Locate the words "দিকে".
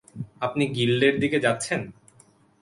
1.19-1.37